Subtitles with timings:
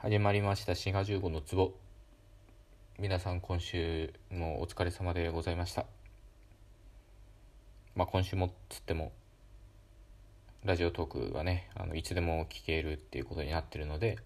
[0.00, 1.74] 始まりました滋賀15の壺
[3.00, 5.86] 皆さん今週もお疲れ様でございました。
[7.96, 9.10] まあ今週もっつっても
[10.64, 14.18] ラジオトークがねあのいつでも聞けるっていうことになってるので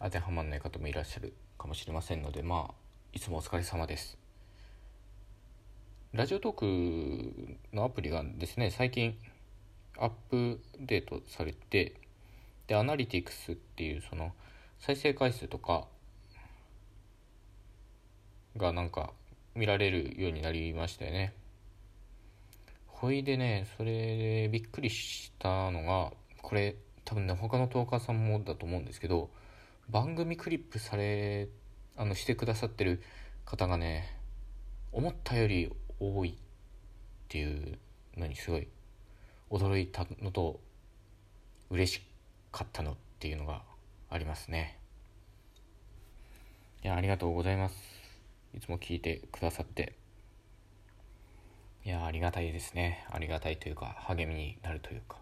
[0.00, 2.74] 当てはまらない方もいらっしゃるかもしれませんのでまあ
[3.14, 4.18] いつもお疲れ様です。
[6.12, 9.16] ラジオトークのアプリがですね最近
[9.98, 11.94] アップデートされて
[12.66, 14.34] でアナリティクスっていうその
[14.86, 15.86] 再生回数とか
[18.54, 19.14] がなんか
[19.54, 21.32] 見られるようになりましたよね。
[22.86, 23.92] ほいでねそれ
[24.44, 26.12] でびっくりしたのが
[26.42, 26.76] これ
[27.06, 29.30] 多分ね他のトーカーさんもだと思うんですけど
[29.88, 31.48] 番組クリップされ
[31.96, 33.02] あのしてくださってる
[33.46, 34.14] 方がね
[34.92, 36.34] 思ったより多いっ
[37.28, 37.78] ていう
[38.18, 38.68] のにすごい
[39.50, 40.60] 驚いたのと
[41.70, 42.02] 嬉し
[42.52, 43.62] かったのっていうのが
[44.14, 44.78] ありますね。
[46.84, 47.74] いやありがとうございます。
[48.56, 49.94] いつも聞いてくださって。
[51.84, 53.04] いやありがたいですね。
[53.10, 55.16] ありがたいというか励みになるというか。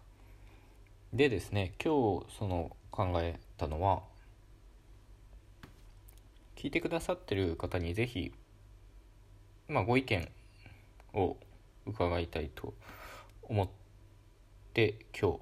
[1.11, 4.03] でですね今日その考えたのは
[6.55, 8.31] 聞いてくださってる方に是非
[9.69, 10.29] まあご意見
[11.15, 11.35] を
[11.87, 12.75] 伺いたいと
[13.41, 13.67] 思っ
[14.75, 15.39] て今日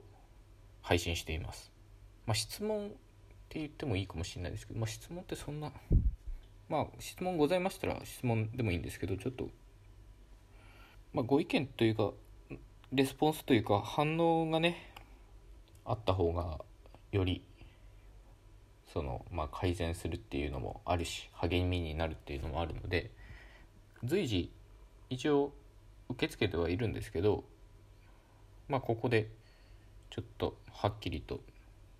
[0.81, 1.69] 配信しています。
[2.25, 2.93] まあ、質問
[3.51, 5.73] って言ってもいいかもしれないですけど、まあ、質問ってそんな
[6.69, 9.49] まあ質問ございましたら質問でもいいんですけどちょっと、
[11.11, 12.11] まあ、ご意見というか
[12.93, 14.93] レスポンスというか反応がね
[15.83, 16.59] あった方が
[17.11, 17.43] より
[18.93, 23.11] その、まあ、改善するっていうのもあるし励みになるっていうのもあるので
[24.05, 24.49] 随時
[25.09, 25.51] 一応
[26.07, 27.43] 受け付けてはいるんですけど
[28.69, 29.29] まあここで
[30.09, 31.41] ちょっとはっきりと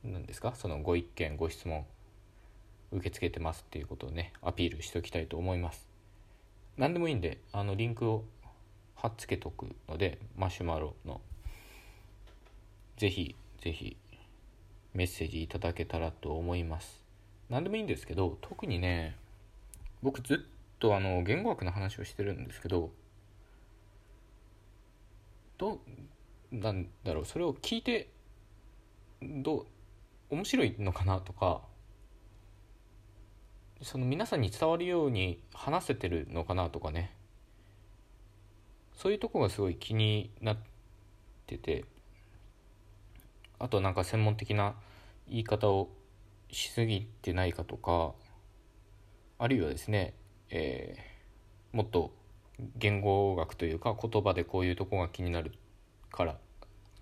[0.04, 0.54] 何ですか？
[0.56, 1.86] そのご意見ご質問
[2.92, 5.88] 受け付けてますっていうことをねアピールしておきたいと思います。
[6.78, 8.24] 何でもいいんであのリンクを
[8.96, 11.22] 貼っつけとくのでマシュマロの
[12.98, 13.98] ぜひぜひ
[14.94, 17.04] メッセージいただけたらと思います。
[17.50, 19.16] 何でもいいんですけど特にね
[20.02, 20.38] 僕ずっ
[20.80, 22.92] とあの言語学の話をしてるんですけど
[25.58, 25.80] ど
[26.52, 28.10] うなんだろうそれを聞いて
[29.22, 29.66] どう
[30.32, 31.62] 面白いのかなとか
[33.82, 37.16] その皆さんに伝わるように話せてるのかなとかね。
[38.96, 40.58] そういうとこがすごい気になっ
[41.48, 41.86] てて。
[43.58, 44.76] あとなんか専門的な
[45.28, 45.90] 言い方を
[46.52, 48.14] しすぎてないかとか
[49.38, 50.16] あるいはですね、
[50.50, 52.12] えー、もっと
[52.76, 55.54] 言語学というか言葉でこういうとこが気になる
[56.12, 56.38] から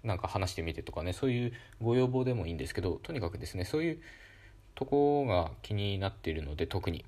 [0.04, 4.00] なんか話してみてとかねそういうご要望でもいいんですけどとにかくですねそういう
[4.76, 7.06] とこが気になっているので特に。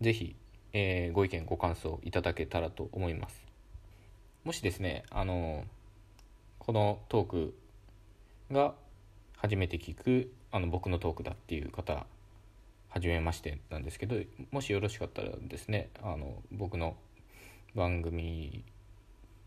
[0.00, 0.36] 是非、
[0.74, 3.46] えー、ご意見ご感想いただけたらと思います。
[4.44, 5.64] もしですねあの
[6.58, 7.54] このトーク
[8.52, 8.74] が
[9.36, 12.06] 初めて聞くあの僕のトークだっていう方
[12.88, 14.16] 初めましてなんですけど
[14.50, 16.96] もしよろしかったらですねあの僕の
[17.74, 18.62] 番組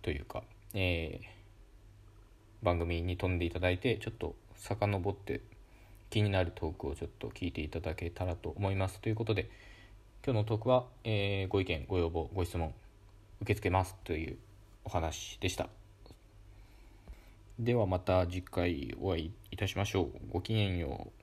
[0.02, 0.44] というか、
[0.74, 1.38] えー
[2.64, 5.42] 番組に飛んでいただいてちょっと遡って
[6.09, 9.00] 気になるトークをちょっと聞いていただけたらと思います。
[9.00, 9.50] ということで
[10.25, 12.74] 今日のトークは、えー、ご意見ご要望ご質問
[13.42, 14.38] 受け付けますという
[14.84, 15.69] お話でした。
[17.59, 20.12] ではまた次回お会いいたしましょう。
[20.31, 21.19] ごきげんよう。